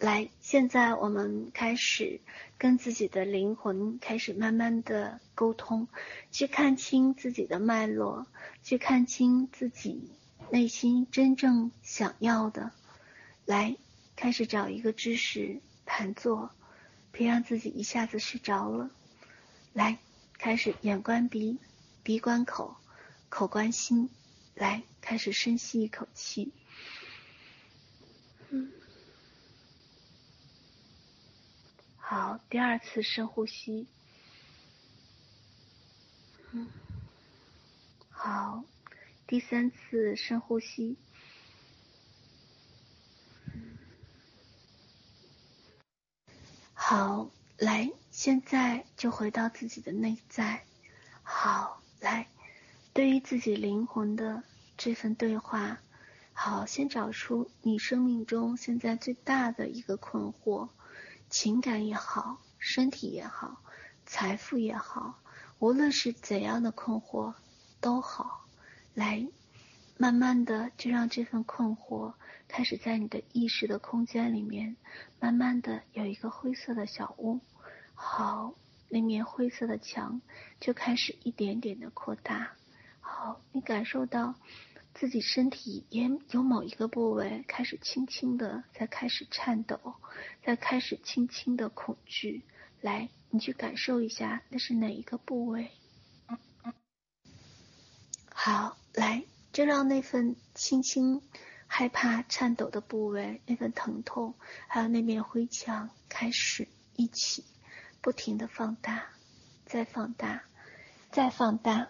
[0.00, 2.20] 来，现在我们开始
[2.56, 5.88] 跟自己的灵魂开始慢慢的沟通，
[6.30, 8.26] 去看清自己的脉络，
[8.62, 10.12] 去看清自己
[10.50, 12.70] 内心真正想要的。
[13.44, 13.76] 来，
[14.14, 16.50] 开始找一个姿势盘坐，
[17.10, 18.90] 别让自己一下子睡着了。
[19.72, 19.98] 来，
[20.38, 21.58] 开始眼观鼻，
[22.04, 22.76] 鼻观口，
[23.28, 24.08] 口观心。
[24.54, 26.52] 来，开始深吸一口气。
[32.10, 33.86] 好，第二次深呼吸。
[36.52, 36.66] 嗯，
[38.08, 38.64] 好，
[39.26, 40.96] 第三次深呼吸。
[46.72, 50.64] 好，来，现在就回到自己的内在。
[51.22, 52.26] 好，来，
[52.94, 54.42] 对于自己灵魂的
[54.78, 55.78] 这份对话，
[56.32, 60.70] 好，先找出你生命中现在最大的一个困惑。
[61.30, 63.62] 情感也好，身体也好，
[64.06, 65.18] 财富也好，
[65.58, 67.34] 无论是怎样的困惑
[67.80, 68.46] 都好，
[68.94, 69.28] 来，
[69.98, 72.14] 慢慢的就让这份困惑
[72.48, 74.76] 开始在你的意识的空间里面，
[75.20, 77.40] 慢慢的有一个灰色的小屋，
[77.94, 78.54] 好，
[78.88, 80.22] 那面灰色的墙
[80.60, 82.52] 就开始一点点的扩大，
[83.00, 84.34] 好，你感受到。
[84.98, 89.94] 自己身体也有某一个部位开始轻轻的在开始颤抖，
[90.42, 92.42] 在开始轻轻的恐惧。
[92.80, 95.70] 来，你去感受一下，那是哪一个部位？
[98.32, 101.22] 好，来，就让那份轻轻
[101.68, 104.34] 害怕、颤抖的部位，那份疼痛，
[104.66, 107.44] 还有那面灰墙，开始一起
[108.00, 109.10] 不停的放大，
[109.64, 110.42] 再放大，
[111.12, 111.86] 再放大，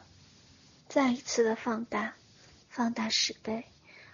[0.91, 2.15] 再一次的放大。
[2.79, 3.67] 放大十倍，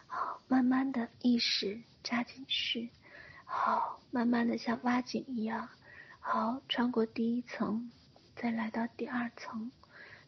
[0.06, 2.90] 好，慢慢的意识扎进去，
[3.44, 5.68] 好，慢慢的像挖井一样，
[6.18, 7.90] 好，穿过第一层，
[8.34, 9.70] 再来到第二层，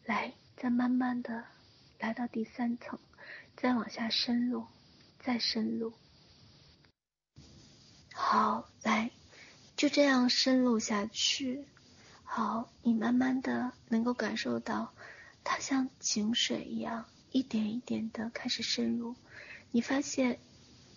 [0.04, 1.46] 来，再慢慢的
[1.98, 2.98] 来到第三层，
[3.56, 4.66] 再往下深入，
[5.18, 5.94] 再深入，
[8.12, 9.12] 好，来，
[9.78, 11.66] 就这样深入下去，
[12.22, 14.92] 好，你慢慢的能够感受到，
[15.42, 17.06] 它像井水一样。
[17.36, 19.14] 一点一点的开始深入，
[19.70, 20.38] 你发现，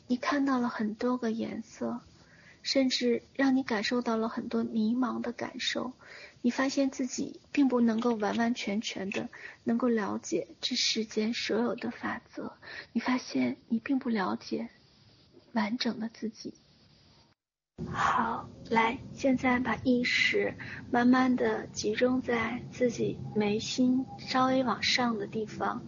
[0.08, 2.00] 你看到了很多个颜色，
[2.64, 5.92] 甚至让你感受到了很多迷茫的感受。
[6.42, 9.28] 你发现自己并不能够完完全全的
[9.66, 12.54] 能够了解这世间所有的法则。
[12.94, 14.70] 你发现你并不了解
[15.52, 16.54] 完整的自己。
[17.88, 20.54] 好，来，现在把意识
[20.92, 25.82] 慢慢的集中在自己眉心稍微往上的地方。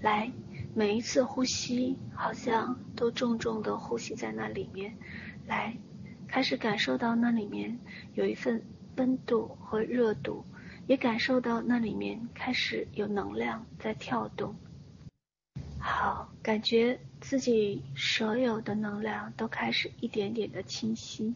[0.00, 0.30] 来，
[0.74, 4.96] 每一次呼吸，好像都重重的呼吸在那里面。
[5.46, 5.76] 来，
[6.26, 7.78] 开始感受到那里面
[8.14, 8.62] 有一份
[8.96, 10.44] 温度和热度，
[10.86, 14.54] 也感受到那里面开始有能量在跳动。
[16.48, 21.34] 感觉自己所有的能量都开始一点点的清晰，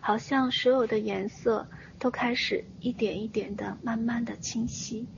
[0.00, 1.68] 好像所有的颜色
[1.98, 5.08] 都开始一点一点的慢慢的清晰。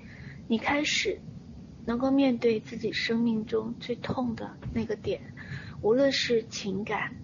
[0.49, 1.21] 你开始。
[1.87, 5.21] 能够面对自己生命中最痛的那个点，
[5.83, 7.15] 无论是情感，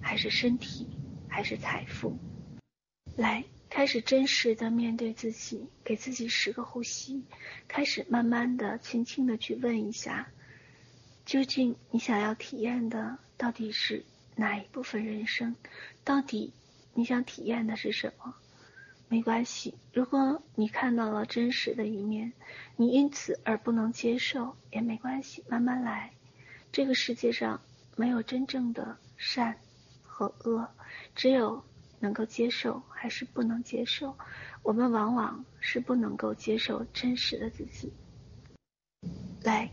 [0.00, 0.88] 还是身体，
[1.28, 2.18] 还是财富，
[3.16, 7.22] 来，开始真实的面对自己，给自己十个呼吸，
[7.68, 10.32] 开始慢慢的、轻轻的去问一下，
[11.30, 14.04] 究竟你想要体验的到底是
[14.34, 15.54] 哪一部分人生？
[16.02, 16.52] 到底
[16.92, 18.34] 你想体验的是什么？
[19.06, 22.32] 没关系，如果你看到了真实的一面，
[22.74, 26.10] 你因此而不能接受也没关系，慢慢来。
[26.72, 27.60] 这个世界上
[27.94, 29.56] 没有真正的善
[30.02, 30.68] 和恶，
[31.14, 31.62] 只有
[32.00, 34.18] 能够接受还是不能接受。
[34.64, 37.92] 我们往往是不能够接受真实的自己。
[39.44, 39.70] 来，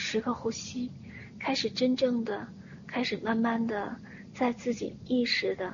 [0.00, 0.90] 十个呼吸，
[1.38, 2.48] 开始真正的，
[2.86, 3.96] 开始慢慢的
[4.32, 5.72] 在自己意识的。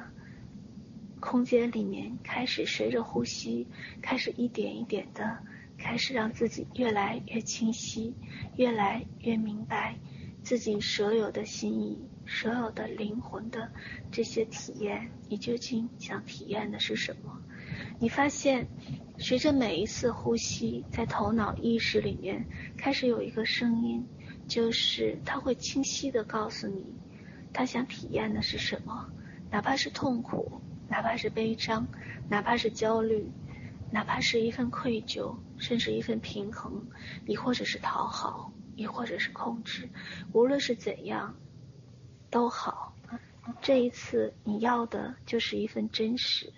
[1.20, 3.66] 空间里面开始随着呼吸，
[4.02, 5.38] 开始一点一点的，
[5.78, 8.14] 开始让自己越来越清晰，
[8.56, 9.96] 越来越明白
[10.42, 13.70] 自己所有的心意，所有的灵魂的
[14.10, 17.40] 这些体验，你究竟想体验的是什么？
[17.98, 18.66] 你发现，
[19.18, 22.46] 随着每一次呼吸，在头脑意识里面
[22.76, 24.06] 开始有一个声音，
[24.48, 26.84] 就是他会清晰的告诉你，
[27.52, 29.10] 他想体验的是什么，
[29.50, 30.60] 哪怕是痛苦。
[30.88, 31.84] 哪怕是悲伤，
[32.28, 33.28] 哪怕是焦虑，
[33.90, 36.86] 哪怕是一份愧疚，甚至一份平衡，
[37.26, 39.88] 亦或者是讨好，亦或者是控制，
[40.32, 41.34] 无论是怎样，
[42.30, 42.94] 都好。
[43.60, 46.52] 这一次你要的就是一份真实。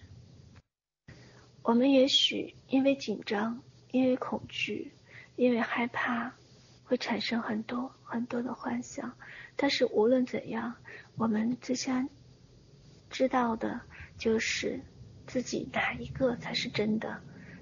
[1.62, 3.62] 我们也许因为紧张，
[3.92, 4.92] 因为恐惧，
[5.36, 6.34] 因为害怕，
[6.88, 9.14] 会产生很多很多的幻想。
[9.54, 10.74] 但是无论怎样，
[11.16, 12.08] 我们最先
[13.10, 13.80] 知道的
[14.16, 14.80] 就是
[15.26, 17.20] 自己哪一个才是真的，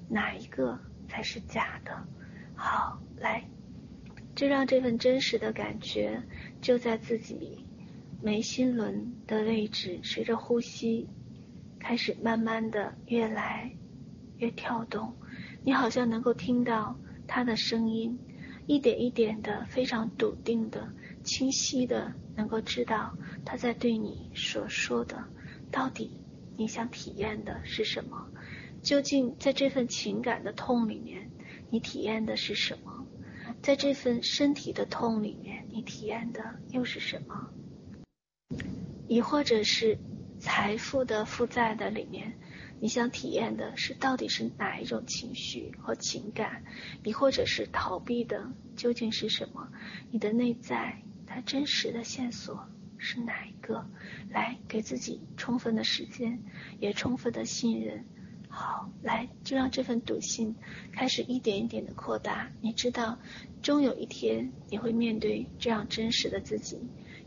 [0.08, 0.78] 哪一个
[1.08, 2.06] 才是假的。
[2.54, 3.44] 好，来，
[4.34, 6.22] 就让这份真实的感觉
[6.60, 7.66] 就在自己
[8.22, 11.08] 眉心轮的位置，随着呼吸
[11.80, 13.70] 开始慢慢的越来
[14.36, 15.14] 越跳动。
[15.62, 16.96] 你好像能够听到
[17.26, 18.18] 他的声音，
[18.66, 20.88] 一点一点的，非常笃定的。
[21.22, 25.24] 清晰的能够知道他在对你所说的，
[25.72, 26.20] 到底
[26.56, 28.28] 你想体验的是什么？
[28.82, 31.28] 究竟在这份情感的痛里面，
[31.70, 33.06] 你体验的是什么？
[33.60, 37.50] 在这份身体的痛里面，你体验的又是什么？
[39.08, 39.98] 亦或者是
[40.38, 42.38] 财富的负债的里面，
[42.80, 46.64] 你想体验的是到底是哪一种情绪和情感？
[47.02, 49.68] 你或者是逃避的究竟是什么？
[50.10, 51.02] 你的内在。
[51.28, 52.68] 它真实的线索
[52.98, 53.84] 是哪一个？
[54.30, 56.40] 来，给自己充分的时间，
[56.78, 58.04] 也充分的信任。
[58.48, 60.54] 好，来，就让这份笃信
[60.92, 62.52] 开始一点一点的扩大。
[62.60, 63.18] 你知道，
[63.60, 66.78] 终有一天你会面对这样真实的自己，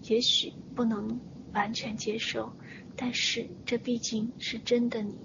[0.03, 1.19] 也许不能
[1.53, 2.53] 完全接受，
[2.95, 5.17] 但是这毕竟是真的你。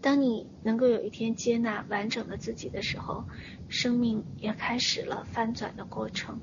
[0.00, 3.24] 当你能够有一天接纳完整的自己的时候，
[3.68, 6.40] 生命也开始了翻转的过程。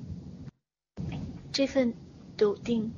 [1.52, 1.94] 这份
[2.36, 2.92] 笃定，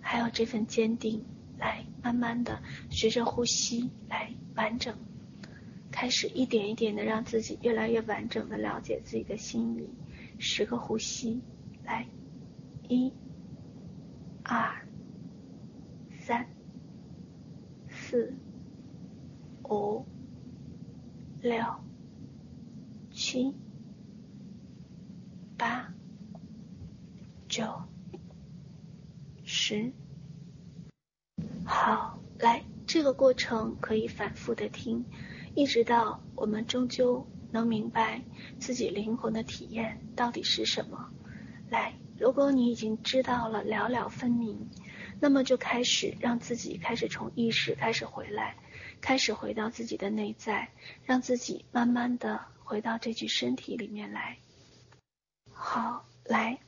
[0.00, 1.24] 还有这份坚定，
[1.58, 4.96] 来慢慢的随着呼吸来完整，
[5.90, 9.90] 开始一点一点的让自己越来越完整的了解自己的心意。
[10.38, 11.42] 十个呼吸，
[11.84, 12.06] 来，
[12.88, 13.12] 一、
[14.42, 14.86] 二、
[16.20, 16.48] 三、
[17.88, 18.32] 四、
[19.70, 20.04] 五、
[21.40, 21.64] 六、
[23.12, 23.54] 七、
[25.56, 25.86] 八。
[27.48, 27.64] 九、
[29.42, 29.92] 十，
[31.64, 35.04] 好，来，这个过程可以反复的听，
[35.56, 38.22] 一直到我们终究能明白
[38.60, 41.10] 自己灵魂的体验到底是什么。
[41.70, 44.70] 来，如果你已经知道了了了分明，
[45.20, 48.56] 那么就开始让自己开始从意识开始回来，
[49.00, 50.70] 开始回到自己的内在，
[51.04, 54.38] 让自己慢慢的回到这具身体里面来。
[55.52, 56.58] 好，来。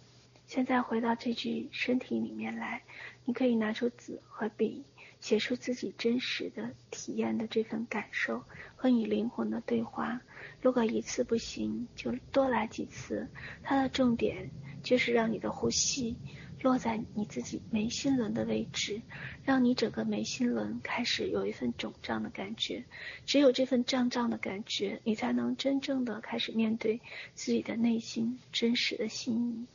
[0.47, 2.83] 现在回到这具身体里面来，
[3.25, 4.85] 你可以拿出纸和笔，
[5.19, 8.45] 写出自己真实的体验的这份感受
[8.77, 10.21] 和你灵魂的对话。
[10.61, 13.27] 如果一次不行，就多来几次。
[13.63, 14.51] 它的重点
[14.83, 16.19] 就是让你的呼吸
[16.63, 19.03] 落在你自己眉心轮的位置，
[19.45, 22.85] 让你整个眉心轮开始有一份肿胀的感觉。
[23.27, 27.01] 只有这份胀胀的感觉，你才能真正的开始面对
[27.35, 29.67] 自己的内心真实的心意。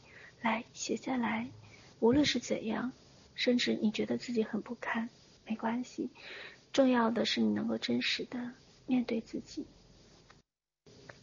[0.42, 1.50] 来写下来，
[2.00, 2.94] 无论是怎样，
[3.36, 5.10] 甚至你觉得自己很不堪，
[5.46, 6.10] 没关系。
[6.72, 8.54] 重要的是你能够真实的
[8.86, 9.66] 面对自己。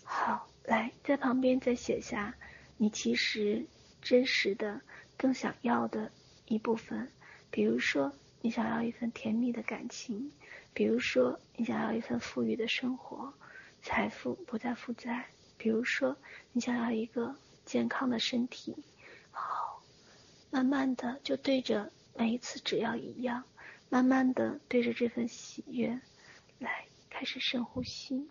[0.03, 2.35] 好，来在旁边再写下
[2.77, 3.65] 你其实
[4.03, 4.81] 真实的
[5.17, 6.11] 更想要的
[6.47, 7.11] 一部分，
[7.51, 10.31] 比如说你想要一份甜蜜的感情，
[10.73, 13.33] 比如说你想要一份富裕的生活，
[13.83, 16.17] 财富不再负债，比如说
[16.53, 17.35] 你想要一个
[17.65, 18.77] 健康的身体。
[19.31, 19.83] 好
[20.51, 23.43] 慢慢的就对着每一次只要一样，
[23.89, 26.01] 慢慢的对着这份喜悦
[26.59, 28.29] 来开始深呼吸，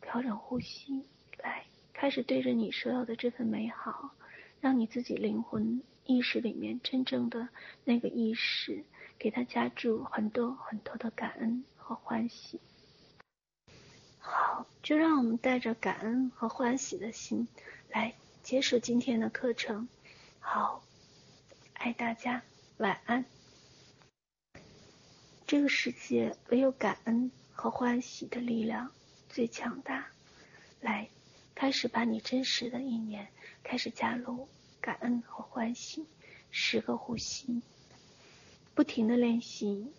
[0.00, 1.06] 调整呼吸，
[1.38, 4.10] 来开始对着你所有的这份美好，
[4.60, 7.48] 让你自己灵魂意识里面真正的
[7.84, 8.84] 那个意识，
[9.18, 12.60] 给它加注很多很多的感恩和欢喜。
[14.18, 17.48] 好，就让我们带着感恩和欢喜的心
[17.90, 19.88] 来结束今天的课程。
[20.40, 20.82] 好。
[21.78, 22.42] 爱大家，
[22.78, 23.26] 晚安。
[25.46, 28.90] 这个世界唯有感恩和欢喜的力量
[29.28, 30.06] 最强大。
[30.80, 31.10] 来，
[31.54, 33.28] 开始把你真实的一年
[33.66, 34.48] 开始加入
[34.80, 36.06] 感恩和欢喜，
[36.50, 37.60] 十个呼吸，
[38.74, 39.92] 不停的练习，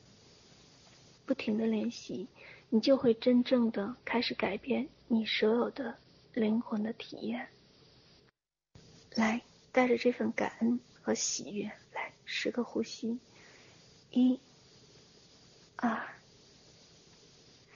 [1.26, 2.28] 不停的练习，
[2.70, 5.98] 你就会真正的开始改变你所有的
[6.34, 7.50] 灵魂的体验。
[9.16, 10.80] 来，带着这份感恩。
[11.08, 13.18] 和喜悦，来十个呼吸，
[14.12, 14.38] 一、
[15.78, 16.06] 二、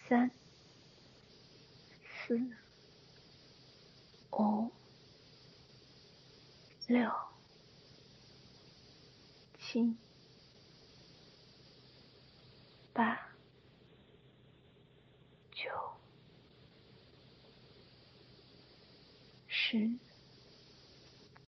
[0.05, 0.29] 三、
[2.27, 2.37] 四、
[4.33, 4.69] 五、
[6.91, 7.09] 六
[9.57, 9.95] 七
[12.91, 13.17] 八
[15.53, 15.69] 九
[19.47, 20.10] 十。